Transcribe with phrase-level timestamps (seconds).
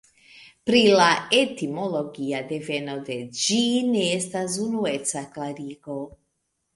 [0.67, 3.59] Pri la etimologia deveno de ĝi
[3.91, 5.99] ne estas unueca klarigo.